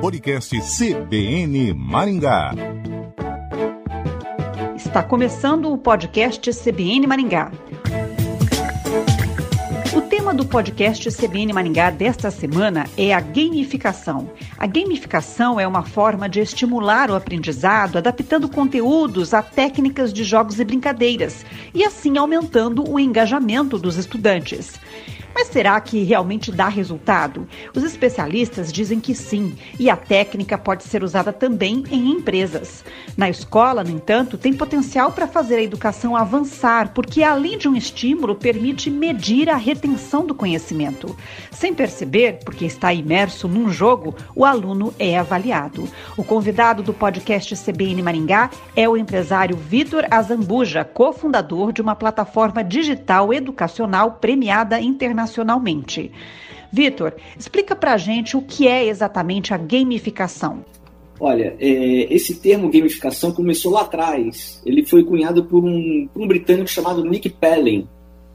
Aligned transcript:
Podcast 0.00 0.60
CBN 0.60 1.72
Maringá. 1.74 2.52
Está 4.76 5.02
começando 5.02 5.72
o 5.72 5.78
podcast 5.78 6.50
CBN 6.52 7.06
Maringá. 7.06 7.50
O 9.96 10.00
tema 10.02 10.34
do 10.34 10.44
podcast 10.44 11.10
CBN 11.10 11.52
Maringá 11.52 11.90
desta 11.90 12.30
semana 12.30 12.86
é 12.96 13.12
a 13.12 13.20
gamificação. 13.20 14.30
A 14.58 14.66
gamificação 14.66 15.58
é 15.58 15.66
uma 15.66 15.82
forma 15.82 16.28
de 16.28 16.40
estimular 16.40 17.10
o 17.10 17.14
aprendizado, 17.14 17.96
adaptando 17.96 18.48
conteúdos 18.48 19.32
a 19.32 19.42
técnicas 19.42 20.12
de 20.12 20.24
jogos 20.24 20.60
e 20.60 20.64
brincadeiras, 20.64 21.44
e 21.74 21.84
assim 21.84 22.18
aumentando 22.18 22.88
o 22.88 23.00
engajamento 23.00 23.78
dos 23.78 23.96
estudantes. 23.96 24.74
Mas 25.38 25.48
será 25.48 25.78
que 25.82 26.02
realmente 26.02 26.50
dá 26.50 26.66
resultado? 26.66 27.46
Os 27.74 27.82
especialistas 27.82 28.72
dizem 28.72 28.98
que 28.98 29.14
sim, 29.14 29.54
e 29.78 29.90
a 29.90 29.94
técnica 29.94 30.56
pode 30.56 30.82
ser 30.84 31.04
usada 31.04 31.30
também 31.30 31.84
em 31.90 32.10
empresas. 32.10 32.82
Na 33.18 33.28
escola, 33.28 33.84
no 33.84 33.90
entanto, 33.90 34.38
tem 34.38 34.54
potencial 34.54 35.12
para 35.12 35.26
fazer 35.26 35.56
a 35.56 35.62
educação 35.62 36.16
avançar, 36.16 36.94
porque 36.94 37.22
além 37.22 37.58
de 37.58 37.68
um 37.68 37.76
estímulo, 37.76 38.34
permite 38.34 38.88
medir 38.88 39.50
a 39.50 39.56
retenção 39.56 40.24
do 40.24 40.34
conhecimento. 40.34 41.14
Sem 41.50 41.74
perceber, 41.74 42.38
porque 42.42 42.64
está 42.64 42.94
imerso 42.94 43.46
num 43.46 43.68
jogo, 43.68 44.14
o 44.34 44.42
aluno 44.42 44.94
é 44.98 45.18
avaliado. 45.18 45.86
O 46.16 46.24
convidado 46.24 46.82
do 46.82 46.94
podcast 46.94 47.54
CBN 47.56 48.02
Maringá 48.02 48.48
é 48.74 48.88
o 48.88 48.96
empresário 48.96 49.54
Vitor 49.54 50.06
Azambuja, 50.10 50.82
cofundador 50.82 51.74
de 51.74 51.82
uma 51.82 51.94
plataforma 51.94 52.64
digital 52.64 53.34
educacional 53.34 54.12
premiada 54.12 54.80
internacionalmente 54.80 55.25
internacionalmente. 55.26 56.10
Vitor, 56.72 57.14
explica 57.38 57.74
para 57.74 57.94
a 57.94 57.96
gente 57.96 58.36
o 58.36 58.42
que 58.42 58.66
é 58.66 58.86
exatamente 58.86 59.52
a 59.52 59.56
gamificação. 59.56 60.64
Olha, 61.18 61.56
é, 61.58 62.14
esse 62.14 62.36
termo 62.36 62.70
gamificação 62.70 63.32
começou 63.32 63.72
lá 63.72 63.82
atrás. 63.82 64.60
Ele 64.64 64.84
foi 64.84 65.02
cunhado 65.02 65.44
por 65.44 65.64
um, 65.64 66.08
por 66.12 66.22
um 66.22 66.28
britânico 66.28 66.68
chamado 66.68 67.04
Nick 67.04 67.28
Pellen. 67.30 67.88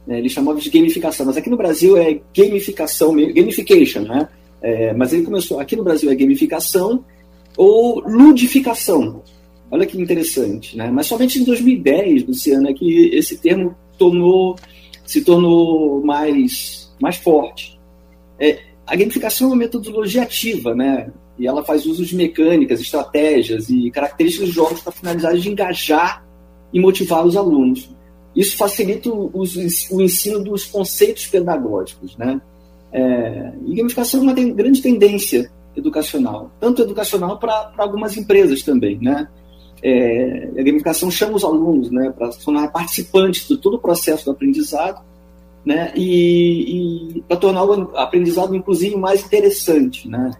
Né? 0.07 0.17
Ele 0.17 0.29
chamava 0.29 0.59
de 0.59 0.69
gamificação, 0.69 1.25
mas 1.25 1.38
aqui 1.38 1.49
no 1.49 1.57
Brasil 1.57 1.95
é 1.95 2.19
gamificação, 2.35 3.16
gamification, 3.16 4.01
né? 4.01 4.27
É, 4.63 4.94
mas 4.94 5.11
ele 5.11 5.23
começou, 5.23 5.59
aqui 5.59 5.75
no 5.75 5.83
Brasil 5.83 6.09
é 6.11 6.16
gamificação 6.16 7.03
ou 7.57 7.99
ludificação. 7.99 9.23
Olha 9.69 9.85
que 9.85 9.99
interessante, 9.99 10.75
né? 10.75 10.89
Mas 10.91 11.07
somente 11.07 11.39
em 11.39 11.44
2010, 11.44 12.27
Luciana, 12.27 12.69
é 12.69 12.73
que 12.73 13.09
esse 13.13 13.38
termo 13.38 13.75
tomou, 13.97 14.55
se 15.11 15.21
tornou 15.21 16.01
mais 16.01 16.89
mais 17.01 17.17
forte. 17.17 17.77
É, 18.39 18.59
a 18.87 18.95
gamificação 18.95 19.47
é 19.47 19.51
uma 19.51 19.57
metodologia 19.57 20.23
ativa, 20.23 20.73
né? 20.73 21.11
E 21.37 21.45
ela 21.45 21.63
faz 21.65 21.85
uso 21.85 22.05
de 22.05 22.15
mecânicas, 22.15 22.79
estratégias 22.79 23.69
e 23.69 23.91
características 23.91 24.47
de 24.47 24.53
jogos 24.53 24.79
para 24.81 24.93
finalidade 24.93 25.41
de 25.41 25.49
engajar 25.49 26.23
e 26.71 26.79
motivar 26.79 27.25
os 27.25 27.35
alunos. 27.35 27.89
Isso 28.33 28.55
facilita 28.55 29.09
o, 29.09 29.29
o 29.33 30.01
ensino 30.01 30.41
dos 30.41 30.63
conceitos 30.63 31.27
pedagógicos, 31.27 32.15
né? 32.15 32.39
É, 32.93 33.51
e 33.65 33.75
gamificação 33.75 34.21
é 34.21 34.23
uma 34.23 34.33
grande 34.33 34.81
tendência 34.81 35.51
educacional, 35.75 36.51
tanto 36.57 36.81
educacional 36.83 37.37
para 37.37 37.73
algumas 37.77 38.15
empresas 38.15 38.63
também, 38.63 38.97
né? 39.01 39.27
É, 39.83 40.49
a 40.57 40.63
gamificação 40.63 41.09
chama 41.09 41.35
os 41.35 41.43
alunos, 41.43 41.89
né, 41.89 42.13
para 42.15 42.31
se 42.31 42.43
tornar 42.45 42.71
participantes 42.71 43.47
de 43.47 43.57
todo 43.57 43.75
o 43.75 43.79
processo 43.79 44.25
do 44.25 44.31
aprendizado 44.31 45.01
né? 45.65 45.91
E, 45.95 47.15
e 47.17 47.21
para 47.21 47.38
tornar 47.38 47.63
o 47.63 47.97
aprendizado 47.97 48.55
inclusive 48.55 48.95
mais 48.95 49.23
interessante, 49.23 50.07
né? 50.07 50.31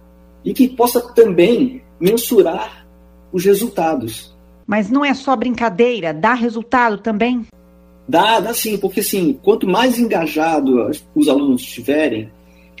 E 0.44 0.52
que 0.52 0.68
possa 0.68 1.00
também 1.14 1.82
mensurar 2.00 2.86
os 3.32 3.44
resultados. 3.44 4.36
Mas 4.66 4.90
não 4.90 5.04
é 5.04 5.14
só 5.14 5.36
brincadeira, 5.36 6.12
dá 6.12 6.34
resultado 6.34 6.98
também? 6.98 7.46
Dá, 8.08 8.40
dá 8.40 8.52
sim, 8.52 8.76
porque 8.76 9.00
assim, 9.00 9.38
quanto 9.42 9.66
mais 9.66 9.98
engajado 9.98 10.90
os 11.14 11.28
alunos 11.28 11.62
estiverem, 11.62 12.30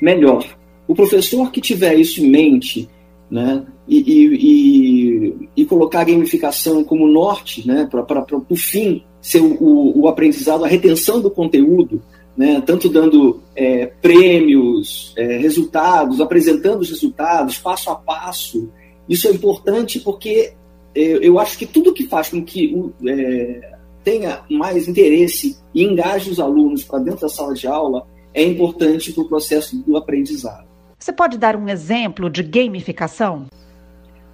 melhor. 0.00 0.44
O 0.86 0.94
professor 0.94 1.50
que 1.52 1.60
tiver 1.60 1.94
isso 1.94 2.20
em 2.20 2.28
mente, 2.28 2.88
né, 3.30 3.64
e, 3.86 3.98
e, 3.98 5.48
e, 5.56 5.64
colocar 5.64 6.00
a 6.00 6.04
gamificação 6.04 6.84
como 6.84 7.06
norte, 7.06 7.66
né, 7.66 7.88
para 7.90 8.24
o 8.48 8.56
fim 8.56 9.04
ser 9.20 9.40
o, 9.40 9.56
o, 9.60 10.02
o 10.02 10.08
aprendizado, 10.08 10.64
a 10.64 10.68
retenção 10.68 11.20
do 11.20 11.30
conteúdo, 11.30 12.02
né, 12.36 12.62
tanto 12.64 12.88
dando 12.88 13.40
é, 13.54 13.86
prêmios, 13.86 15.12
é, 15.16 15.36
resultados, 15.38 16.20
apresentando 16.20 16.80
os 16.80 16.90
resultados, 16.90 17.58
passo 17.58 17.90
a 17.90 17.96
passo. 17.96 18.70
Isso 19.08 19.28
é 19.28 19.32
importante 19.32 20.00
porque 20.00 20.52
é, 20.94 21.00
eu 21.20 21.38
acho 21.38 21.58
que 21.58 21.66
tudo 21.66 21.92
que 21.92 22.06
faz 22.06 22.28
com 22.28 22.42
que 22.42 22.74
é, 23.06 23.72
tenha 24.04 24.42
mais 24.50 24.88
interesse 24.88 25.58
e 25.74 25.84
engaje 25.84 26.30
os 26.30 26.40
alunos 26.40 26.84
para 26.84 26.98
dentro 27.00 27.22
da 27.22 27.28
sala 27.28 27.54
de 27.54 27.66
aula 27.66 28.06
é 28.34 28.42
importante 28.42 29.12
para 29.12 29.22
o 29.22 29.28
processo 29.28 29.76
do 29.76 29.96
aprendizado. 29.96 30.66
Você 30.98 31.12
pode 31.12 31.36
dar 31.36 31.56
um 31.56 31.68
exemplo 31.68 32.30
de 32.30 32.42
gamificação? 32.42 33.46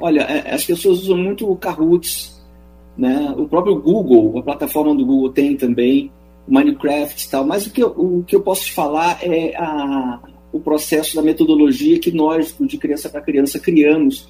Olha, 0.00 0.20
é, 0.22 0.54
as 0.54 0.64
pessoas 0.64 1.00
usam 1.00 1.16
muito 1.16 1.50
o 1.50 1.56
Kahoots, 1.56 2.41
né? 2.97 3.34
o 3.36 3.48
próprio 3.48 3.81
Google, 3.81 4.38
a 4.38 4.42
plataforma 4.42 4.94
do 4.94 5.04
Google 5.04 5.31
tem 5.31 5.56
também, 5.56 6.10
Minecraft 6.47 7.26
e 7.26 7.31
tal, 7.31 7.44
mas 7.44 7.66
o 7.66 7.70
que 7.70 7.82
eu, 7.82 7.88
o 7.88 8.25
que 8.25 8.34
eu 8.34 8.41
posso 8.41 8.64
te 8.64 8.72
falar 8.72 9.19
é 9.22 9.54
a, 9.56 10.20
o 10.53 10.59
processo 10.59 11.14
da 11.14 11.22
metodologia 11.22 11.98
que 11.98 12.10
nós, 12.10 12.56
de 12.59 12.78
criança 12.78 13.09
para 13.09 13.20
criança, 13.20 13.59
criamos, 13.59 14.28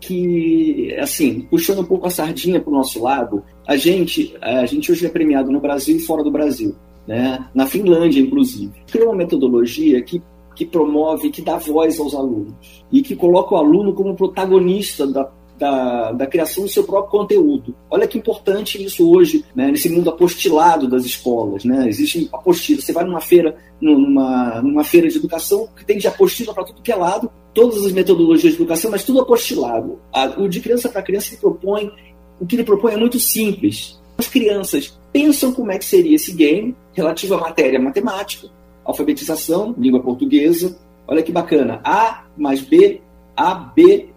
que, 0.00 0.94
assim, 0.98 1.42
puxando 1.50 1.80
um 1.80 1.84
pouco 1.84 2.06
a 2.06 2.10
sardinha 2.10 2.60
para 2.60 2.70
o 2.70 2.74
nosso 2.74 3.02
lado, 3.02 3.44
a 3.66 3.76
gente, 3.76 4.34
a 4.40 4.64
gente 4.64 4.90
hoje 4.90 5.04
é 5.04 5.10
premiado 5.10 5.52
no 5.52 5.60
Brasil 5.60 5.96
e 5.96 6.00
fora 6.00 6.24
do 6.24 6.30
Brasil, 6.30 6.74
né? 7.06 7.44
na 7.54 7.66
Finlândia, 7.66 8.20
inclusive. 8.20 8.72
Criou 8.90 9.08
uma 9.10 9.16
metodologia 9.16 10.00
que 10.00 10.22
que 10.60 10.66
promove, 10.66 11.30
que 11.30 11.40
dá 11.40 11.56
voz 11.56 11.98
aos 11.98 12.14
alunos 12.14 12.52
e 12.92 13.00
que 13.00 13.16
coloca 13.16 13.54
o 13.54 13.56
aluno 13.56 13.94
como 13.94 14.14
protagonista 14.14 15.06
da, 15.06 15.30
da, 15.58 16.12
da, 16.12 16.26
criação 16.26 16.64
do 16.64 16.68
seu 16.68 16.84
próprio 16.84 17.10
conteúdo. 17.10 17.74
Olha 17.90 18.06
que 18.06 18.18
importante 18.18 18.82
isso 18.84 19.10
hoje, 19.10 19.42
né, 19.54 19.70
nesse 19.70 19.88
mundo 19.88 20.10
apostilado 20.10 20.86
das 20.86 21.06
escolas. 21.06 21.64
Né? 21.64 21.88
Existe 21.88 22.28
apostila. 22.30 22.82
Você 22.82 22.92
vai 22.92 23.04
numa 23.04 23.22
feira, 23.22 23.56
numa, 23.80 24.60
numa 24.60 24.84
feira 24.84 25.08
de 25.08 25.16
educação 25.16 25.66
que 25.74 25.82
tem 25.82 25.96
de 25.96 26.06
apostila 26.06 26.52
para 26.52 26.64
tudo 26.64 26.82
que 26.82 26.92
é 26.92 26.96
lado, 26.96 27.32
todas 27.54 27.82
as 27.82 27.92
metodologias 27.92 28.52
de 28.52 28.58
educação, 28.58 28.90
mas 28.90 29.02
tudo 29.02 29.22
apostilado. 29.22 29.98
o 30.36 30.46
de 30.46 30.60
criança 30.60 30.90
para 30.90 31.00
criança 31.00 31.32
ele 31.32 31.40
propõe, 31.40 31.90
o 32.38 32.44
que 32.44 32.56
ele 32.56 32.64
propõe 32.64 32.92
é 32.92 32.96
muito 32.98 33.18
simples. 33.18 33.98
As 34.18 34.28
crianças 34.28 35.00
pensam 35.10 35.54
como 35.54 35.72
é 35.72 35.78
que 35.78 35.86
seria 35.86 36.16
esse 36.16 36.34
game 36.34 36.76
relativo 36.92 37.34
à 37.34 37.38
matéria 37.38 37.80
matemática, 37.80 38.46
alfabetização, 38.90 39.74
língua 39.78 40.00
portuguesa. 40.00 40.78
Olha 41.06 41.22
que 41.22 41.32
bacana. 41.32 41.80
A 41.84 42.24
mais 42.36 42.60
B, 42.60 43.00
A, 43.36 43.54
B, 43.54 44.08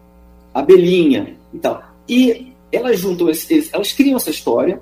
abelhinha 0.53 1.35
e 1.53 1.57
tal. 1.57 1.81
E 2.07 2.53
elas 2.71 2.99
juntam, 2.99 3.27
elas 3.71 3.91
criam 3.91 4.17
essa 4.17 4.29
história, 4.29 4.81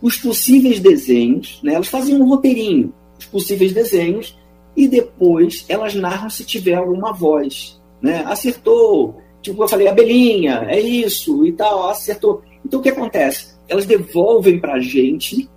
os 0.00 0.16
possíveis 0.16 0.80
desenhos, 0.80 1.60
né? 1.62 1.74
elas 1.74 1.88
fazem 1.88 2.16
um 2.16 2.28
roteirinho, 2.28 2.92
os 3.18 3.26
possíveis 3.26 3.72
desenhos, 3.72 4.38
e 4.76 4.88
depois 4.88 5.64
elas 5.68 5.94
narram 5.94 6.30
se 6.30 6.44
tiver 6.44 6.74
alguma 6.74 7.12
voz. 7.12 7.80
Né? 8.00 8.22
Acertou, 8.26 9.20
tipo, 9.42 9.62
eu 9.62 9.68
falei, 9.68 9.88
abelhinha, 9.88 10.64
é 10.68 10.80
isso 10.80 11.44
e 11.44 11.52
tal, 11.52 11.88
acertou. 11.88 12.42
Então 12.64 12.80
o 12.80 12.82
que 12.82 12.88
acontece? 12.88 13.54
Elas 13.68 13.86
devolvem 13.86 14.58
para 14.58 14.74
a 14.74 14.80
gente 14.80 15.48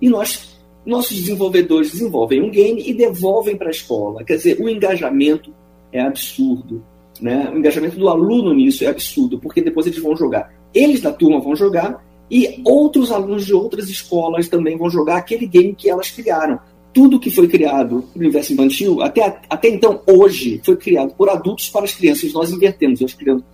e 0.00 0.08
nós, 0.08 0.53
nossos 0.84 1.16
desenvolvedores 1.16 1.92
desenvolvem 1.92 2.42
um 2.42 2.50
game 2.50 2.82
e 2.86 2.92
devolvem 2.92 3.56
para 3.56 3.68
a 3.68 3.70
escola. 3.70 4.24
Quer 4.24 4.36
dizer, 4.36 4.60
o 4.60 4.68
engajamento 4.68 5.54
é 5.92 6.00
absurdo. 6.00 6.84
Né? 7.20 7.50
O 7.54 7.58
engajamento 7.58 7.96
do 7.96 8.08
aluno 8.08 8.52
nisso 8.52 8.84
é 8.84 8.88
absurdo, 8.88 9.38
porque 9.38 9.62
depois 9.62 9.86
eles 9.86 9.98
vão 9.98 10.16
jogar. 10.16 10.52
Eles 10.74 11.00
da 11.00 11.12
turma 11.12 11.40
vão 11.40 11.54
jogar 11.54 12.04
e 12.30 12.60
outros 12.64 13.12
alunos 13.12 13.46
de 13.46 13.54
outras 13.54 13.88
escolas 13.88 14.48
também 14.48 14.76
vão 14.76 14.90
jogar 14.90 15.16
aquele 15.16 15.46
game 15.46 15.74
que 15.74 15.88
elas 15.88 16.10
criaram. 16.10 16.58
Tudo 16.92 17.18
que 17.18 17.30
foi 17.30 17.48
criado 17.48 18.04
no 18.14 18.20
universo 18.20 18.52
infantil, 18.52 19.02
até, 19.02 19.40
até 19.48 19.68
então, 19.68 20.00
hoje, 20.06 20.60
foi 20.64 20.76
criado 20.76 21.14
por 21.14 21.28
adultos 21.28 21.68
para 21.68 21.84
as 21.84 21.94
crianças. 21.94 22.32
Nós 22.32 22.50
invertemos. 22.52 23.02
As 23.02 23.14
crianças, 23.14 23.44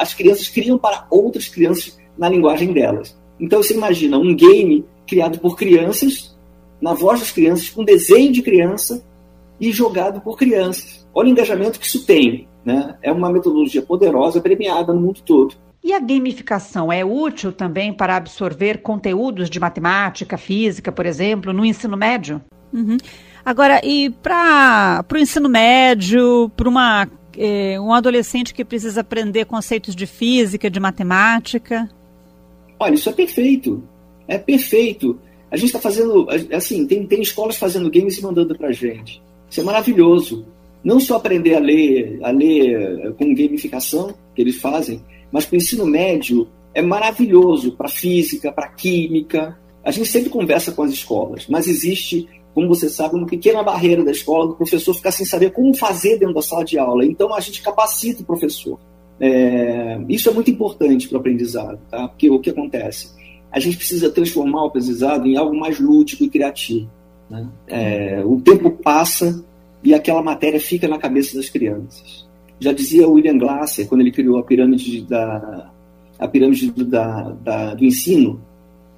as 0.00 0.14
crianças 0.14 0.48
criam 0.48 0.78
para 0.78 1.06
outras 1.10 1.48
crianças 1.48 1.96
na 2.16 2.28
linguagem 2.28 2.72
delas. 2.72 3.16
Então 3.38 3.62
você 3.62 3.74
imagina 3.74 4.18
um 4.18 4.34
game 4.34 4.84
criado 5.06 5.38
por 5.38 5.56
crianças, 5.56 6.36
na 6.80 6.94
voz 6.94 7.20
das 7.20 7.30
crianças, 7.30 7.70
com 7.70 7.84
desenho 7.84 8.32
de 8.32 8.42
criança 8.42 9.04
e 9.60 9.72
jogado 9.72 10.20
por 10.20 10.36
crianças. 10.36 11.06
Olha 11.12 11.28
o 11.28 11.32
engajamento 11.32 11.78
que 11.78 11.86
isso 11.86 12.04
tem. 12.04 12.46
Né? 12.64 12.96
É 13.02 13.10
uma 13.10 13.30
metodologia 13.30 13.82
poderosa, 13.82 14.40
premiada 14.40 14.92
no 14.92 15.00
mundo 15.00 15.20
todo. 15.24 15.54
E 15.82 15.92
a 15.92 15.98
gamificação 15.98 16.92
é 16.92 17.04
útil 17.04 17.52
também 17.52 17.92
para 17.92 18.16
absorver 18.16 18.82
conteúdos 18.82 19.48
de 19.48 19.58
matemática, 19.58 20.36
física, 20.36 20.92
por 20.92 21.06
exemplo, 21.06 21.52
no 21.52 21.64
ensino 21.64 21.96
médio? 21.96 22.42
Uhum. 22.72 22.98
Agora, 23.44 23.80
e 23.82 24.10
para 24.10 25.04
o 25.10 25.16
ensino 25.16 25.48
médio, 25.48 26.50
para 26.54 26.68
uma 26.68 27.08
é, 27.36 27.80
um 27.80 27.92
adolescente 27.92 28.52
que 28.52 28.64
precisa 28.64 29.00
aprender 29.00 29.46
conceitos 29.46 29.94
de 29.94 30.06
física, 30.06 30.68
de 30.68 30.80
matemática? 30.80 31.88
Olha, 32.78 32.94
isso 32.94 33.08
é 33.08 33.12
perfeito. 33.12 33.82
É 34.26 34.36
perfeito. 34.36 35.18
A 35.50 35.56
gente 35.56 35.66
está 35.66 35.78
fazendo, 35.78 36.26
assim, 36.52 36.86
tem, 36.86 37.06
tem 37.06 37.20
escolas 37.20 37.56
fazendo 37.56 37.90
games 37.90 38.18
e 38.18 38.22
mandando 38.22 38.56
para 38.56 38.72
gente. 38.72 39.22
Isso 39.50 39.60
é 39.60 39.64
maravilhoso. 39.64 40.44
Não 40.84 41.00
só 41.00 41.16
aprender 41.16 41.54
a 41.54 41.58
ler, 41.58 42.18
a 42.22 42.30
ler 42.30 43.14
com 43.14 43.34
gamificação, 43.34 44.14
que 44.34 44.42
eles 44.42 44.60
fazem, 44.60 45.02
mas 45.32 45.44
para 45.44 45.54
o 45.54 45.56
ensino 45.56 45.86
médio 45.86 46.48
é 46.74 46.82
maravilhoso 46.82 47.72
para 47.72 47.88
física, 47.88 48.52
para 48.52 48.68
química. 48.68 49.58
A 49.84 49.90
gente 49.90 50.08
sempre 50.08 50.30
conversa 50.30 50.72
com 50.72 50.82
as 50.82 50.92
escolas, 50.92 51.46
mas 51.48 51.66
existe, 51.66 52.28
como 52.54 52.68
você 52.68 52.88
sabe, 52.88 53.16
uma 53.16 53.26
pequena 53.26 53.62
barreira 53.62 54.04
da 54.04 54.10
escola 54.10 54.48
do 54.48 54.54
professor 54.54 54.94
ficar 54.94 55.10
sem 55.10 55.26
saber 55.26 55.50
como 55.50 55.74
fazer 55.74 56.18
dentro 56.18 56.34
da 56.34 56.42
sala 56.42 56.64
de 56.64 56.78
aula. 56.78 57.04
Então 57.04 57.34
a 57.34 57.40
gente 57.40 57.62
capacita 57.62 58.22
o 58.22 58.26
professor. 58.26 58.78
É, 59.20 59.98
isso 60.08 60.28
é 60.28 60.32
muito 60.32 60.50
importante 60.50 61.08
para 61.08 61.16
o 61.16 61.20
aprendizado, 61.20 61.80
tá? 61.90 62.06
Porque 62.06 62.30
o 62.30 62.38
que 62.38 62.50
acontece? 62.50 63.10
A 63.50 63.58
gente 63.58 63.76
precisa 63.76 64.10
transformar 64.10 64.64
o 64.64 64.66
aprendizado 64.66 65.26
em 65.26 65.36
algo 65.36 65.58
mais 65.58 65.78
lúdico 65.80 66.24
e 66.24 66.28
criativo. 66.28 66.90
Né? 67.30 67.46
É, 67.66 68.22
o 68.24 68.40
tempo 68.40 68.70
passa 68.70 69.44
e 69.82 69.94
aquela 69.94 70.22
matéria 70.22 70.60
fica 70.60 70.88
na 70.88 70.98
cabeça 70.98 71.36
das 71.36 71.48
crianças. 71.48 72.26
Já 72.60 72.72
dizia 72.72 73.08
William 73.08 73.38
Glasser, 73.38 73.86
quando 73.86 74.00
ele 74.00 74.10
criou 74.10 74.38
a 74.38 74.42
pirâmide 74.42 75.02
da, 75.02 75.70
a 76.18 76.26
pirâmide 76.26 76.70
do, 76.70 76.84
da, 76.84 77.30
da, 77.42 77.74
do 77.74 77.84
ensino, 77.84 78.40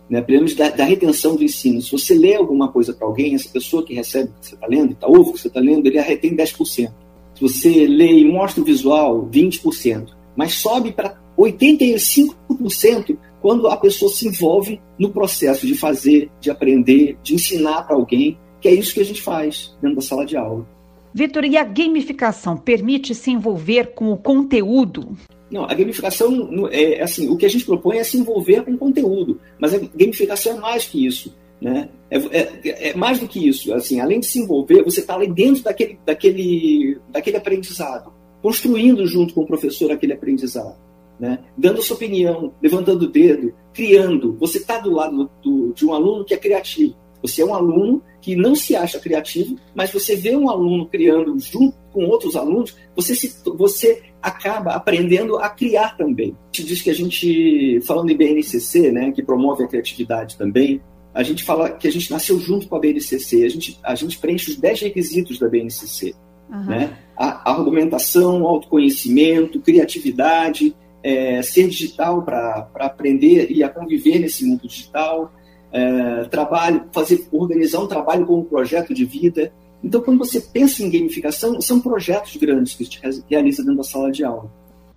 né, 0.08 0.18
a 0.18 0.22
pirâmide 0.22 0.54
da, 0.54 0.70
da, 0.70 0.84
retenção 0.84 1.36
do 1.36 1.44
ensino. 1.44 1.82
Se 1.82 1.92
você 1.92 2.14
lê 2.14 2.34
alguma 2.34 2.68
coisa 2.68 2.92
para 2.92 3.06
alguém, 3.06 3.34
essa 3.34 3.48
pessoa 3.48 3.84
que 3.84 3.94
recebe 3.94 4.30
o 4.30 4.40
que 4.40 4.46
você 4.46 4.54
está 4.54 4.66
lendo, 4.66 4.92
está 4.92 5.06
ouve 5.06 5.30
o 5.30 5.32
que 5.34 5.40
você 5.40 5.48
está 5.48 5.60
lendo, 5.60 5.86
ele 5.86 6.00
retém 6.00 6.34
10%. 6.34 6.90
Se 7.34 7.40
você 7.40 7.86
lê 7.86 8.20
e 8.20 8.24
mostra 8.24 8.62
o 8.62 8.64
visual, 8.64 9.28
20%. 9.30 10.08
Mas 10.34 10.54
sobe 10.54 10.92
para 10.92 11.18
85% 11.38 13.16
quando 13.40 13.68
a 13.68 13.76
pessoa 13.76 14.10
se 14.10 14.26
envolve 14.26 14.80
no 14.98 15.10
processo 15.10 15.66
de 15.66 15.74
fazer, 15.74 16.30
de 16.40 16.50
aprender, 16.50 17.16
de 17.22 17.34
ensinar 17.34 17.82
para 17.82 17.96
alguém, 17.96 18.38
que 18.60 18.68
é 18.68 18.74
isso 18.74 18.94
que 18.94 19.00
a 19.00 19.04
gente 19.04 19.22
faz 19.22 19.76
dentro 19.80 19.96
da 19.96 20.02
sala 20.02 20.26
de 20.26 20.36
aula. 20.36 20.66
Vitor, 21.12 21.44
e 21.44 21.56
a 21.56 21.64
gamificação 21.64 22.56
permite 22.56 23.14
se 23.14 23.30
envolver 23.30 23.94
com 23.94 24.12
o 24.12 24.16
conteúdo? 24.16 25.16
Não, 25.50 25.64
a 25.64 25.74
gamificação 25.74 26.68
é 26.70 27.02
assim, 27.02 27.28
o 27.28 27.36
que 27.36 27.44
a 27.44 27.48
gente 27.48 27.64
propõe 27.64 27.98
é 27.98 28.04
se 28.04 28.16
envolver 28.16 28.62
com 28.62 28.72
o 28.72 28.78
conteúdo, 28.78 29.40
mas 29.58 29.74
a 29.74 29.78
gamificação 29.78 30.56
é 30.56 30.60
mais 30.60 30.86
que 30.86 31.04
isso. 31.04 31.34
Né? 31.60 31.88
É, 32.10 32.16
é, 32.16 32.90
é, 32.90 32.94
mais 32.94 33.18
do 33.18 33.28
que 33.28 33.46
isso. 33.46 33.74
Assim, 33.74 34.00
além 34.00 34.20
de 34.20 34.26
se 34.26 34.38
envolver, 34.38 34.82
você 34.82 35.00
está 35.00 35.14
ali 35.14 35.26
dentro 35.26 35.62
daquele, 35.64 35.98
daquele, 36.06 36.98
daquele 37.10 37.36
aprendizado, 37.36 38.12
construindo 38.40 39.06
junto 39.06 39.34
com 39.34 39.42
o 39.42 39.46
professor 39.46 39.90
aquele 39.90 40.12
aprendizado, 40.12 40.76
né? 41.20 41.38
dando 41.56 41.82
sua 41.82 41.96
opinião, 41.96 42.54
levantando 42.62 43.02
o 43.04 43.08
dedo, 43.08 43.52
criando. 43.72 44.36
Você 44.38 44.58
está 44.58 44.78
do 44.78 44.90
lado 44.90 45.30
do, 45.42 45.72
de 45.74 45.84
um 45.86 45.92
aluno 45.92 46.24
que 46.24 46.34
é 46.34 46.36
criativo. 46.36 46.94
Você 47.22 47.42
é 47.42 47.44
um 47.44 47.54
aluno 47.54 48.02
que 48.20 48.34
não 48.34 48.54
se 48.54 48.74
acha 48.74 48.98
criativo, 48.98 49.56
mas 49.74 49.92
você 49.92 50.16
vê 50.16 50.34
um 50.34 50.48
aluno 50.48 50.86
criando 50.86 51.38
junto 51.38 51.76
com 51.92 52.04
outros 52.04 52.36
alunos, 52.36 52.76
você, 52.94 53.14
se, 53.14 53.42
você 53.56 54.02
acaba 54.22 54.72
aprendendo 54.72 55.36
a 55.36 55.48
criar 55.48 55.96
também. 55.96 56.36
A 56.52 56.56
gente 56.56 56.68
diz 56.68 56.82
que 56.82 56.90
a 56.90 56.94
gente, 56.94 57.80
falando 57.82 58.10
em 58.10 58.16
BNCC, 58.16 58.90
né, 58.92 59.10
que 59.12 59.22
promove 59.22 59.64
a 59.64 59.68
criatividade 59.68 60.36
também, 60.36 60.80
a 61.12 61.22
gente 61.22 61.42
fala 61.42 61.70
que 61.70 61.88
a 61.88 61.92
gente 61.92 62.10
nasceu 62.10 62.38
junto 62.38 62.68
com 62.68 62.76
a 62.76 62.78
BNCC, 62.78 63.44
a 63.44 63.48
gente, 63.48 63.78
a 63.82 63.94
gente 63.94 64.18
preenche 64.18 64.50
os 64.50 64.56
10 64.56 64.82
requisitos 64.82 65.38
da 65.38 65.48
BNCC. 65.48 66.14
Uhum. 66.48 66.64
Né? 66.64 66.98
A, 67.16 67.50
a, 67.50 67.54
argumentação, 67.54 68.46
autoconhecimento, 68.46 69.60
criatividade, 69.60 70.74
é, 71.02 71.42
ser 71.42 71.68
digital 71.68 72.22
para 72.22 72.68
aprender 72.76 73.50
e 73.50 73.62
a 73.62 73.68
conviver 73.68 74.18
nesse 74.18 74.44
mundo 74.44 74.66
digital, 74.66 75.32
é, 75.72 76.24
trabalho, 76.24 76.84
fazer, 76.92 77.26
organizar 77.32 77.80
um 77.80 77.86
trabalho 77.86 78.26
como 78.26 78.40
um 78.40 78.44
projeto 78.44 78.92
de 78.92 79.04
vida. 79.04 79.52
Então, 79.82 80.00
quando 80.00 80.18
você 80.18 80.40
pensa 80.40 80.82
em 80.82 80.90
gamificação, 80.90 81.60
são 81.60 81.80
projetos 81.80 82.36
grandes 82.36 82.74
que 82.74 82.82
a 82.82 83.10
gente 83.10 83.24
realiza 83.28 83.62
dentro 83.62 83.78
da 83.78 83.84
sala 83.84 84.10
de 84.10 84.24
aula. 84.24 84.50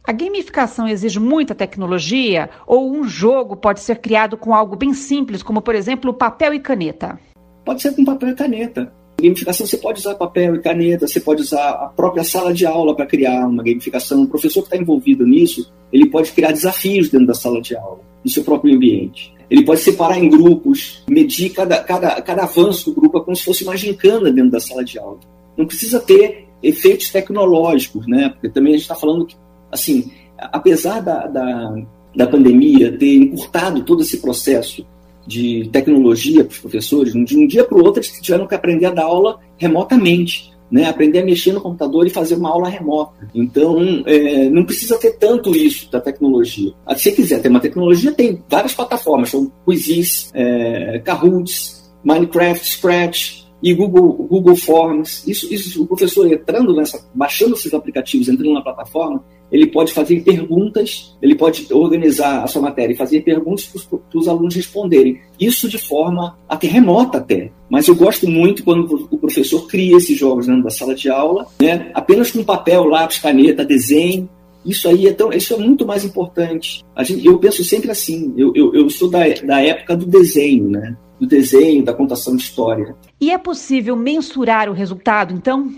A 0.05 0.11
gamificação 0.11 0.85
exige 0.85 1.17
muita 1.17 1.55
tecnologia 1.55 2.49
ou 2.67 2.91
um 2.91 3.05
jogo 3.05 3.55
pode 3.55 3.79
ser 3.79 3.99
criado 3.99 4.35
com 4.35 4.53
algo 4.53 4.75
bem 4.75 4.93
simples, 4.93 5.41
como 5.41 5.61
por 5.61 5.75
exemplo 5.75 6.13
papel 6.13 6.53
e 6.53 6.59
caneta? 6.59 7.17
Pode 7.63 7.81
ser 7.81 7.95
com 7.95 8.03
papel 8.03 8.29
e 8.29 8.35
caneta. 8.35 8.93
Gamificação 9.23 9.65
você 9.65 9.77
pode 9.77 10.01
usar 10.01 10.15
papel 10.15 10.55
e 10.55 10.59
caneta, 10.59 11.07
você 11.07 11.21
pode 11.21 11.41
usar 11.41 11.69
a 11.69 11.87
própria 11.87 12.25
sala 12.25 12.53
de 12.53 12.65
aula 12.65 12.93
para 12.93 13.05
criar 13.05 13.47
uma 13.47 13.63
gamificação. 13.63 14.23
O 14.23 14.27
professor 14.27 14.59
que 14.63 14.67
está 14.67 14.77
envolvido 14.77 15.25
nisso, 15.25 15.71
ele 15.93 16.09
pode 16.09 16.33
criar 16.33 16.51
desafios 16.51 17.09
dentro 17.09 17.27
da 17.27 17.33
sala 17.33 17.61
de 17.61 17.73
aula, 17.73 18.01
no 18.21 18.29
seu 18.29 18.43
próprio 18.43 18.75
ambiente. 18.75 19.33
Ele 19.49 19.63
pode 19.63 19.79
separar 19.79 20.17
em 20.17 20.29
grupos, 20.29 21.05
medir 21.07 21.51
cada, 21.51 21.81
cada, 21.81 22.21
cada 22.21 22.43
avanço 22.43 22.89
do 22.89 22.99
grupo, 22.99 23.17
é 23.17 23.21
como 23.21 23.37
se 23.37 23.45
fosse 23.45 23.63
uma 23.63 23.77
gincana 23.77 24.29
dentro 24.29 24.51
da 24.51 24.59
sala 24.59 24.83
de 24.83 24.99
aula. 24.99 25.19
Não 25.55 25.65
precisa 25.65 26.01
ter 26.01 26.49
efeitos 26.61 27.09
tecnológicos, 27.09 28.05
né? 28.05 28.27
Porque 28.27 28.49
também 28.49 28.73
a 28.73 28.75
gente 28.75 28.83
está 28.83 28.95
falando 28.95 29.25
que 29.25 29.37
assim, 29.71 30.11
apesar 30.37 30.99
da, 30.99 31.27
da, 31.27 31.75
da 32.13 32.27
pandemia 32.27 32.91
ter 32.97 33.15
encurtado 33.15 33.83
todo 33.83 34.01
esse 34.01 34.17
processo 34.19 34.85
de 35.25 35.69
tecnologia 35.71 36.43
para 36.43 36.53
os 36.53 36.59
professores, 36.59 37.13
de 37.13 37.37
um 37.37 37.47
dia 37.47 37.63
para 37.63 37.77
o 37.77 37.83
outro 37.83 37.99
eles 37.99 38.19
tiveram 38.21 38.47
que 38.47 38.55
aprender 38.55 38.87
a 38.87 38.91
dar 38.91 39.05
aula 39.05 39.39
remotamente. 39.57 40.51
Né, 40.71 40.85
aprender 40.85 41.19
a 41.19 41.25
mexer 41.25 41.51
no 41.51 41.61
computador 41.61 42.07
e 42.07 42.09
fazer 42.09 42.33
uma 42.33 42.49
aula 42.49 42.67
remota. 42.67 43.29
Então, 43.35 43.77
é, 44.07 44.49
não 44.49 44.65
precisa 44.65 44.97
ter 44.97 45.19
tanto 45.19 45.55
isso 45.55 45.91
da 45.91 46.01
tecnologia. 46.01 46.73
Ah, 46.83 46.95
se 46.95 47.11
quiser 47.11 47.43
ter 47.43 47.49
uma 47.49 47.59
tecnologia, 47.59 48.11
tem 48.11 48.41
várias 48.49 48.73
plataformas, 48.73 49.29
como 49.29 49.53
Quizzes, 49.67 50.31
é, 50.33 50.97
Kahoots, 51.05 51.93
Minecraft, 52.03 52.67
Scratch, 52.67 53.43
e 53.63 53.73
Google, 53.73 54.11
Google 54.29 54.57
Forms. 54.57 55.25
Isso, 55.25 55.51
isso, 55.51 55.81
o 55.81 55.87
professor 55.87 56.29
entrando 56.29 56.75
nessa, 56.75 57.01
baixando 57.15 57.55
esses 57.55 57.73
aplicativos, 57.73 58.27
entrando 58.27 58.53
na 58.53 58.61
plataforma, 58.61 59.23
ele 59.53 59.67
pode 59.67 59.93
fazer 59.93 60.23
perguntas, 60.23 61.15
ele 61.21 61.35
pode 61.35 61.67
organizar 61.71 62.43
a 62.43 62.47
sua 62.47 62.63
matéria 62.63 62.93
e 62.93 62.97
fazer 62.97 63.21
perguntas 63.21 63.65
para 63.65 64.19
os 64.19 64.27
alunos 64.27 64.55
responderem. 64.55 65.21
Isso 65.39 65.69
de 65.69 65.77
forma 65.77 66.35
até 66.49 66.65
remota 66.67 67.19
até. 67.19 67.51
Mas 67.69 67.87
eu 67.87 67.95
gosto 67.95 68.27
muito 68.27 68.63
quando 68.63 69.07
o 69.11 69.17
professor 69.19 69.67
cria 69.67 69.95
esses 69.95 70.17
jogos 70.17 70.47
dentro 70.47 70.63
da 70.63 70.71
sala 70.71 70.95
de 70.95 71.07
aula, 71.07 71.45
né? 71.61 71.91
apenas 71.93 72.31
com 72.31 72.43
papel, 72.43 72.85
lápis, 72.85 73.19
caneta, 73.19 73.63
desenho. 73.63 74.27
Isso 74.65 74.89
aí 74.89 75.07
é, 75.07 75.13
tão, 75.13 75.31
isso 75.31 75.53
é 75.53 75.57
muito 75.57 75.85
mais 75.85 76.03
importante. 76.03 76.83
Gente, 77.01 77.23
eu 77.23 77.37
penso 77.37 77.63
sempre 77.63 77.91
assim, 77.91 78.33
eu, 78.35 78.53
eu, 78.55 78.73
eu 78.73 78.89
sou 78.89 79.07
da, 79.07 79.19
da 79.45 79.61
época 79.61 79.95
do 79.95 80.07
desenho, 80.07 80.67
né? 80.69 80.97
do 81.19 81.27
desenho, 81.27 81.83
da 81.83 81.93
contação 81.93 82.35
de 82.35 82.43
história. 82.43 82.95
E 83.19 83.31
é 83.31 83.37
possível 83.37 83.95
mensurar 83.95 84.69
o 84.69 84.73
resultado, 84.73 85.33
então? 85.33 85.71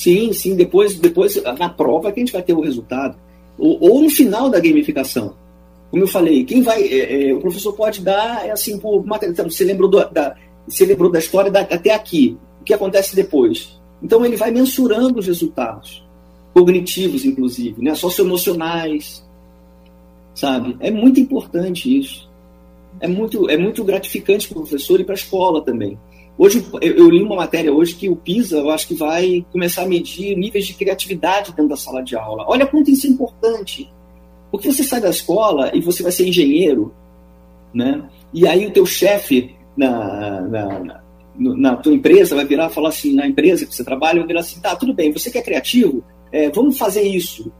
Sim, 0.00 0.32
sim. 0.32 0.56
Depois, 0.56 0.94
depois 0.94 1.42
na 1.58 1.68
prova 1.68 2.10
que 2.10 2.20
a 2.20 2.22
gente 2.22 2.32
vai 2.32 2.42
ter 2.42 2.54
o 2.54 2.60
resultado. 2.60 3.18
Ou, 3.58 3.78
ou 3.80 4.02
no 4.02 4.08
final 4.08 4.48
da 4.48 4.58
gamificação. 4.58 5.34
Como 5.90 6.02
eu 6.02 6.08
falei, 6.08 6.44
quem 6.44 6.62
vai. 6.62 6.82
É, 6.82 7.28
é, 7.28 7.34
o 7.34 7.40
professor 7.40 7.74
pode 7.74 8.00
dar, 8.00 8.46
é 8.46 8.50
assim, 8.50 8.78
por 8.78 9.04
material. 9.04 9.32
Então, 9.32 9.50
você 9.50 9.64
lembrou, 9.64 9.90
do, 9.90 9.98
da, 10.08 10.36
você 10.66 10.86
lembrou 10.86 11.10
da 11.10 11.18
história 11.18 11.50
da, 11.50 11.60
até 11.60 11.92
aqui. 11.92 12.38
O 12.62 12.64
que 12.64 12.72
acontece 12.72 13.14
depois? 13.14 13.78
Então 14.02 14.24
ele 14.24 14.36
vai 14.36 14.50
mensurando 14.50 15.18
os 15.18 15.26
resultados. 15.26 16.02
Cognitivos, 16.54 17.24
inclusive, 17.24 17.82
né? 17.82 17.94
socioemocionais. 17.94 19.22
Sabe? 20.34 20.76
É 20.80 20.90
muito 20.90 21.20
importante 21.20 21.98
isso 21.98 22.30
é 22.98 23.06
muito, 23.06 23.48
é 23.48 23.56
muito 23.56 23.84
gratificante 23.84 24.48
para 24.48 24.58
o 24.58 24.62
professor 24.62 25.00
e 25.00 25.04
para 25.04 25.14
a 25.14 25.16
escola 25.16 25.62
também. 25.62 25.98
Hoje, 26.42 26.66
eu, 26.80 26.92
eu, 26.94 27.10
li 27.10 27.22
uma 27.22 27.36
matéria 27.36 27.70
hoje 27.70 27.94
que 27.94 28.08
o 28.08 28.16
PISA, 28.16 28.56
eu 28.56 28.70
acho 28.70 28.88
que 28.88 28.94
vai 28.94 29.44
começar 29.52 29.82
a 29.82 29.86
medir 29.86 30.34
níveis 30.34 30.66
de 30.66 30.72
criatividade 30.72 31.50
dentro 31.50 31.68
da 31.68 31.76
sala 31.76 32.02
de 32.02 32.16
aula. 32.16 32.46
Olha 32.48 32.66
quanto 32.66 32.90
isso 32.90 33.06
é 33.06 33.10
importante. 33.10 33.92
Porque 34.50 34.72
você 34.72 34.82
sai 34.82 35.02
da 35.02 35.10
escola 35.10 35.70
e 35.76 35.82
você 35.82 36.02
vai 36.02 36.10
ser 36.10 36.26
engenheiro, 36.26 36.94
né? 37.74 38.08
E 38.32 38.46
aí 38.46 38.66
o 38.66 38.70
teu 38.70 38.86
chefe 38.86 39.54
na, 39.76 40.40
na, 40.40 40.80
na, 40.80 41.02
na 41.36 41.76
tua 41.76 41.92
empresa 41.92 42.34
vai 42.34 42.46
virar 42.46 42.70
e 42.70 42.72
falar 42.72 42.88
assim, 42.88 43.12
na 43.12 43.26
empresa 43.26 43.66
que 43.66 43.74
você 43.74 43.84
trabalha, 43.84 44.20
vai 44.20 44.28
virar 44.28 44.40
assim, 44.40 44.62
tá, 44.62 44.74
tudo 44.74 44.94
bem, 44.94 45.12
você 45.12 45.30
que 45.30 45.36
é 45.36 45.42
criativo, 45.42 46.02
é, 46.32 46.48
vamos 46.48 46.78
fazer 46.78 47.02
isso. 47.02 47.52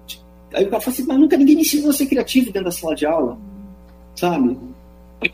Aí 0.55 0.65
o 0.65 0.71
cara 0.71 0.81
fala 0.81 0.95
assim, 0.97 1.05
mas 1.07 1.19
nunca 1.19 1.37
ninguém 1.37 1.57
me 1.57 1.61
ensinou 1.61 1.91
a 1.91 1.93
ser 1.93 2.07
criativo 2.07 2.47
dentro 2.47 2.65
da 2.65 2.71
sala 2.71 2.95
de 2.95 3.05
aula, 3.05 3.39
sabe? 4.17 4.57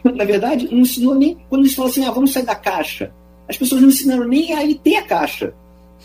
Na 0.03 0.25
verdade, 0.25 0.69
não 0.69 0.81
ensinou 0.81 1.15
nem. 1.15 1.39
Quando 1.49 1.63
eles 1.63 1.77
falam 1.77 1.93
assim, 1.93 2.05
ah, 2.05 2.11
vamos 2.11 2.33
sair 2.33 2.45
da 2.45 2.57
caixa, 2.57 3.15
as 3.49 3.57
pessoas 3.57 3.81
não 3.81 3.89
ensinaram 3.89 4.27
nem 4.27 4.53
a 4.53 4.75
ter 4.77 4.97
a 4.97 5.03
caixa 5.03 5.55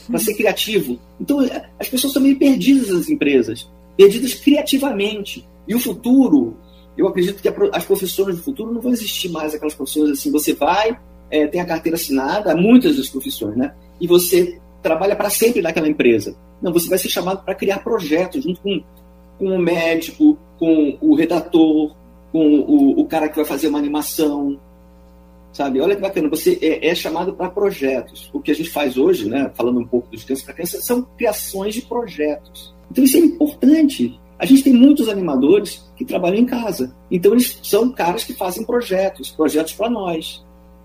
para 0.07 0.19
ser 0.19 0.33
criativo. 0.35 0.99
Então, 1.19 1.39
as 1.79 1.89
pessoas 1.89 2.11
estão 2.11 2.21
meio 2.21 2.37
perdidas 2.37 2.89
nas 2.89 3.09
empresas, 3.09 3.69
perdidas 3.97 4.33
criativamente. 4.33 5.47
E 5.67 5.75
o 5.75 5.79
futuro, 5.79 6.57
eu 6.97 7.07
acredito 7.07 7.41
que 7.41 7.49
as 7.73 7.85
profissões 7.85 8.35
do 8.35 8.43
futuro 8.43 8.73
não 8.73 8.81
vão 8.81 8.91
existir 8.91 9.29
mais 9.29 9.53
aquelas 9.53 9.73
profissões 9.73 10.11
assim, 10.11 10.31
você 10.31 10.53
vai, 10.53 10.97
é, 11.29 11.47
tem 11.47 11.61
a 11.61 11.65
carteira 11.65 11.95
assinada, 11.95 12.55
muitas 12.55 12.97
das 12.97 13.09
profissões, 13.09 13.55
né? 13.55 13.73
E 13.99 14.07
você 14.07 14.59
trabalha 14.81 15.15
para 15.15 15.29
sempre 15.29 15.61
naquela 15.61 15.87
empresa. 15.87 16.35
Não, 16.61 16.73
você 16.73 16.89
vai 16.89 16.97
ser 16.97 17.09
chamado 17.09 17.43
para 17.43 17.55
criar 17.55 17.79
projetos 17.79 18.43
junto 18.43 18.61
com, 18.61 18.83
com 19.37 19.55
o 19.55 19.59
médico, 19.59 20.37
com 20.59 20.97
o 20.99 21.15
redator, 21.15 21.95
com 22.31 22.59
o, 22.59 23.01
o 23.01 23.05
cara 23.05 23.29
que 23.29 23.35
vai 23.35 23.45
fazer 23.45 23.67
uma 23.67 23.79
animação, 23.79 24.59
sabe? 25.51 25.79
Olha 25.79 25.95
que 25.95 26.01
bacana, 26.01 26.29
você 26.29 26.57
é, 26.61 26.87
é 26.87 26.95
chamado 26.95 27.33
para 27.33 27.49
projetos. 27.49 28.29
O 28.33 28.39
que 28.39 28.51
a 28.51 28.55
gente 28.55 28.69
faz 28.69 28.97
hoje, 28.97 29.29
né, 29.29 29.51
falando 29.53 29.79
um 29.79 29.85
pouco 29.85 30.09
dos 30.09 30.23
crianças 30.23 30.45
para 30.45 30.53
criança, 30.53 30.81
são 30.81 31.03
criações 31.17 31.75
de 31.75 31.81
projetos. 31.81 32.73
Então 32.89 33.03
isso 33.03 33.17
é 33.17 33.19
importante. 33.19 34.19
A 34.37 34.45
gente 34.45 34.63
tem 34.63 34.73
muitos 34.73 35.07
animadores 35.07 35.91
que 35.95 36.05
trabalham 36.05 36.39
em 36.39 36.45
casa. 36.45 36.95
Então 37.09 37.31
eles 37.33 37.59
são 37.63 37.91
caras 37.91 38.23
que 38.23 38.33
fazem 38.33 38.65
projetos, 38.65 39.29
projetos 39.29 39.73
para 39.73 39.89
nós. 39.89 40.43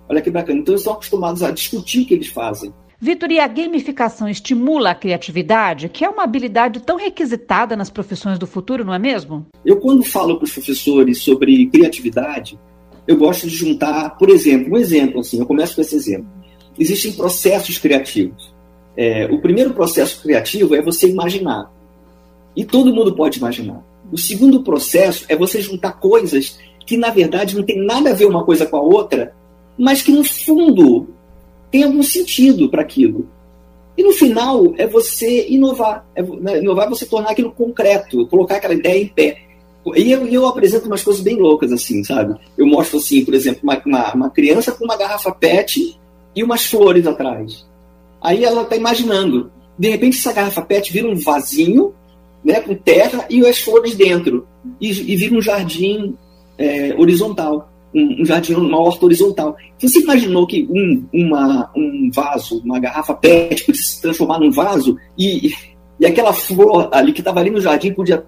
Olha 0.09 0.21
que 0.21 0.31
bacana. 0.31 0.61
Então 0.61 0.73
eles 0.73 0.83
estão 0.83 0.95
acostumados 0.95 1.43
a 1.43 1.51
discutir 1.51 2.03
o 2.03 2.07
que 2.07 2.15
eles 2.15 2.29
fazem. 2.29 2.73
Vitor, 2.99 3.31
e 3.31 3.39
a 3.39 3.47
gamificação 3.47 4.27
estimula 4.27 4.91
a 4.91 4.95
criatividade, 4.95 5.89
que 5.91 6.03
é 6.03 6.09
uma 6.09 6.23
habilidade 6.23 6.81
tão 6.81 6.97
requisitada 6.97 7.77
nas 7.77 7.91
profissões 7.91 8.39
do 8.39 8.47
futuro, 8.47 8.87
não 8.87 8.95
é 8.95 8.99
mesmo? 8.99 9.47
Eu, 9.65 9.79
quando 9.79 10.03
falo 10.03 10.37
para 10.37 10.45
os 10.45 10.53
professores 10.53 11.19
sobre 11.23 11.67
criatividade, 11.67 12.59
eu 13.07 13.17
gosto 13.17 13.47
de 13.47 13.55
juntar, 13.55 14.17
por 14.19 14.29
exemplo, 14.29 14.75
um 14.75 14.77
exemplo, 14.77 15.21
assim, 15.21 15.39
eu 15.39 15.47
começo 15.47 15.75
com 15.75 15.81
esse 15.81 15.95
exemplo. 15.95 16.29
Existem 16.79 17.13
processos 17.13 17.79
criativos. 17.79 18.55
É, 18.97 19.27
o 19.27 19.41
primeiro 19.41 19.73
processo 19.73 20.23
criativo 20.23 20.75
é 20.75 20.83
você 20.83 21.09
imaginar. 21.09 21.71
E 22.55 22.65
todo 22.65 22.95
mundo 22.95 23.15
pode 23.15 23.39
imaginar. 23.39 23.85
O 24.11 24.19
segundo 24.19 24.63
processo 24.63 25.25
é 25.29 25.37
você 25.37 25.61
juntar 25.61 25.93
coisas 25.93 26.59
que, 26.87 26.97
na 26.97 27.11
verdade, 27.11 27.57
não 27.57 27.63
tem 27.63 27.85
nada 27.85 28.11
a 28.11 28.15
ver 28.15 28.27
uma 28.27 28.45
coisa 28.45 28.67
com 28.67 28.77
a 28.77 28.81
outra, 28.81 29.35
mas 29.77 30.03
que, 30.03 30.13
no 30.13 30.25
fundo, 30.25 31.09
tem 31.71 31.85
algum 31.85 32.03
sentido 32.03 32.69
para 32.69 32.83
aquilo. 32.83 33.29
E 33.97 34.03
no 34.03 34.13
final 34.13 34.75
é 34.77 34.87
você 34.87 35.49
inovar. 35.49 36.07
É, 36.15 36.23
né, 36.23 36.59
inovar 36.59 36.87
é 36.87 36.91
você 36.91 37.07
tornar 37.07 37.31
aquilo 37.31 37.51
concreto, 37.51 38.27
colocar 38.27 38.57
aquela 38.57 38.75
ideia 38.75 39.03
em 39.03 39.09
pé. 39.09 39.39
E 39.95 40.11
eu, 40.11 40.27
eu, 40.27 40.47
apresento 40.47 40.87
umas 40.87 41.05
coisas 41.05 41.23
bem 41.23 41.37
loucas, 41.37 41.71
assim, 41.71 42.03
sabe? 42.03 42.35
Eu 42.59 42.67
mostro, 42.67 42.99
assim, 42.99 43.25
por 43.25 43.35
exemplo, 43.35 43.61
uma, 43.63 43.81
uma, 43.87 44.15
uma 44.15 44.31
criança 44.31 44.73
com 44.73 44.85
uma 44.85 44.97
garrafa 44.97 45.31
PET 45.33 45.97
e 46.35 46.43
umas 46.43 46.67
flores 46.67 47.07
atrás. 47.07 47.65
Aí 48.21 48.45
ela 48.45 48.63
está 48.63 48.75
imaginando. 48.75 49.51
De 49.79 49.89
repente, 49.89 50.19
essa 50.19 50.33
garrafa 50.33 50.63
PET 50.63 50.93
vira 50.93 51.09
um 51.09 51.15
vasinho, 51.15 51.95
né, 52.45 52.61
com 52.61 52.75
terra 52.75 53.27
e 53.31 53.45
as 53.47 53.59
flores 53.59 53.95
dentro. 53.95 54.47
E, 54.81 54.89
e 54.89 55.17
vira 55.17 55.37
um 55.37 55.43
jardim 55.43 56.17
é, 56.59 56.95
horizontal. 56.99 57.71
Um, 57.95 58.23
um, 58.23 58.25
jardim, 58.25 58.55
uma 58.55 58.81
horta 58.81 59.05
horizontal. 59.05 59.57
Você 59.79 60.01
imaginou 60.01 60.47
que 60.47 60.67
um, 60.69 61.07
uma, 61.13 61.71
um 61.77 62.11
vaso, 62.13 62.61
uma 62.65 62.81
garrafa 62.81 63.15
PET, 63.15 63.65
podia 63.65 63.81
se 63.81 64.03
transformar 64.03 64.41
num 64.41 64.51
vaso 64.51 64.99
e, 65.17 65.53
e 66.01 66.05
aquela 66.05 66.33
flor 66.33 66.89
ali 66.93 67.13
que 67.13 67.21
estava 67.21 67.41
ali 67.41 67.51
no 67.51 67.61
jardim 67.61 67.93
podia 67.93 68.19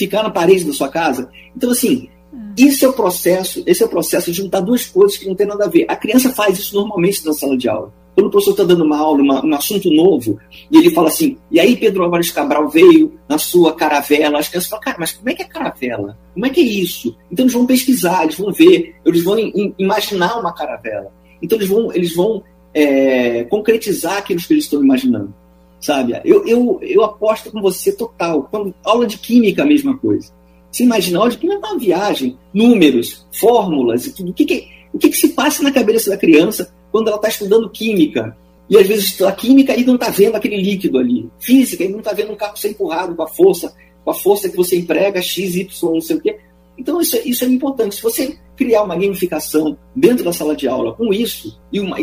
ficar 0.00 0.22
na 0.22 0.30
parede 0.30 0.64
da 0.64 0.72
sua 0.72 0.88
casa. 0.88 1.28
Então, 1.54 1.70
assim, 1.70 2.08
isso 2.56 2.84
é 2.84 2.88
o 2.88 2.92
processo, 2.92 3.62
esse 3.66 3.82
é 3.82 3.86
o 3.86 3.88
processo 3.88 4.30
de 4.30 4.38
juntar 4.38 4.60
duas 4.60 4.86
coisas 4.86 5.18
que 5.18 5.26
não 5.26 5.34
tem 5.34 5.46
nada 5.46 5.66
a 5.66 5.68
ver. 5.68 5.84
A 5.88 5.96
criança 5.96 6.30
faz 6.30 6.58
isso 6.58 6.74
normalmente 6.74 7.24
na 7.24 7.34
sala 7.34 7.56
de 7.56 7.68
aula. 7.68 7.92
Quando 8.14 8.26
o 8.26 8.30
professor 8.30 8.52
está 8.52 8.64
dando 8.64 8.84
uma 8.84 8.98
aula, 8.98 9.22
uma, 9.22 9.44
um 9.44 9.54
assunto 9.54 9.90
novo, 9.90 10.38
e 10.70 10.78
ele 10.78 10.90
fala 10.90 11.08
assim, 11.08 11.36
e 11.50 11.60
aí 11.60 11.76
Pedro 11.76 12.02
Álvares 12.02 12.30
Cabral 12.30 12.68
veio 12.68 13.18
na 13.28 13.38
sua 13.38 13.74
caravela, 13.74 14.38
as 14.38 14.48
crianças 14.48 14.68
falam, 14.68 14.82
cara, 14.82 14.96
mas 14.98 15.12
como 15.12 15.28
é 15.28 15.34
que 15.34 15.42
é 15.42 15.46
caravela? 15.46 16.18
Como 16.32 16.46
é 16.46 16.50
que 16.50 16.60
é 16.60 16.64
isso? 16.64 17.16
Então 17.30 17.44
eles 17.44 17.54
vão 17.54 17.66
pesquisar, 17.66 18.24
eles 18.24 18.36
vão 18.36 18.52
ver, 18.52 18.96
eles 19.04 19.22
vão 19.22 19.36
imaginar 19.78 20.38
uma 20.38 20.52
caravela. 20.52 21.12
Então 21.42 21.56
eles 21.56 21.68
vão, 21.68 21.92
eles 21.92 22.14
vão 22.14 22.42
é, 22.74 23.44
concretizar 23.44 24.18
aquilo 24.18 24.40
que 24.40 24.52
eles 24.52 24.64
estão 24.64 24.82
imaginando 24.82 25.34
sabe? 25.80 26.20
Eu, 26.24 26.46
eu, 26.46 26.78
eu 26.82 27.02
aposto 27.02 27.50
com 27.50 27.60
você 27.60 27.92
total. 27.92 28.48
Quando, 28.50 28.74
aula 28.84 29.06
de 29.06 29.18
química, 29.18 29.62
a 29.62 29.66
mesma 29.66 29.96
coisa. 29.96 30.32
Você 30.70 30.84
imagina, 30.84 31.18
aula 31.18 31.30
de 31.30 31.38
química 31.38 31.66
é 31.66 31.70
uma 31.70 31.78
viagem, 31.78 32.38
números, 32.54 33.26
fórmulas 33.32 34.06
e 34.06 34.12
tudo. 34.12 34.30
O 34.30 34.34
que, 34.34 34.44
que, 34.44 34.68
o 34.92 34.98
que, 34.98 35.08
que 35.08 35.16
se 35.16 35.30
passa 35.30 35.62
na 35.62 35.72
cabeça 35.72 36.10
da 36.10 36.16
criança 36.16 36.72
quando 36.92 37.08
ela 37.08 37.16
está 37.16 37.28
estudando 37.28 37.70
química? 37.70 38.36
E 38.68 38.78
às 38.78 38.86
vezes 38.86 39.20
a 39.22 39.32
química 39.32 39.74
e 39.76 39.84
não 39.84 39.96
está 39.96 40.10
vendo 40.10 40.36
aquele 40.36 40.62
líquido 40.62 40.98
ali. 40.98 41.28
Física 41.40 41.82
e 41.82 41.88
não 41.88 41.98
está 41.98 42.12
vendo 42.12 42.32
um 42.32 42.36
carro 42.36 42.56
ser 42.56 42.70
empurrado 42.70 43.16
com 43.16 43.22
a 43.22 43.26
força, 43.26 43.74
com 44.04 44.10
a 44.12 44.14
força 44.14 44.48
que 44.48 44.56
você 44.56 44.76
emprega, 44.76 45.20
X, 45.20 45.56
Y, 45.56 45.92
não 45.92 46.00
sei 46.00 46.16
o 46.16 46.20
quê. 46.20 46.38
Então 46.78 47.00
isso, 47.00 47.16
é, 47.16 47.22
isso 47.24 47.44
é 47.44 47.48
importante. 47.48 47.96
Se 47.96 48.02
você 48.02 48.38
criar 48.56 48.84
uma 48.84 48.94
gamificação 48.94 49.76
dentro 49.94 50.24
da 50.24 50.32
sala 50.32 50.54
de 50.54 50.68
aula 50.68 50.94
com 50.94 51.12
isso, 51.12 51.60
e 51.72 51.80
uma, 51.80 51.96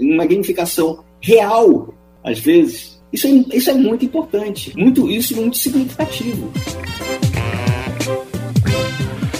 uma 0.00 0.26
gamificação 0.26 1.04
real, 1.20 1.94
às 2.24 2.38
vezes, 2.40 2.97
isso 3.12 3.26
é, 3.26 3.30
isso 3.56 3.70
é 3.70 3.74
muito 3.74 4.04
importante, 4.04 4.72
muito, 4.76 5.10
isso 5.10 5.34
é 5.34 5.36
muito 5.36 5.56
significativo. 5.56 6.52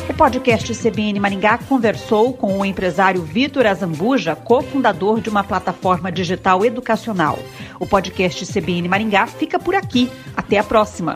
O 0.09 0.15
podcast 0.19 0.75
CBN 0.75 1.21
Maringá 1.21 1.59
conversou 1.59 2.33
com 2.33 2.59
o 2.59 2.65
empresário 2.65 3.23
Vitor 3.23 3.67
Azambuja, 3.67 4.35
cofundador 4.35 5.21
de 5.21 5.29
uma 5.29 5.45
plataforma 5.45 6.11
digital 6.11 6.65
educacional. 6.65 7.39
O 7.79 7.87
podcast 7.87 8.45
CBN 8.47 8.89
Maringá 8.89 9.27
fica 9.27 9.59
por 9.59 9.75
aqui. 9.75 10.11
Até 10.35 10.59
a 10.59 10.65
próxima. 10.65 11.15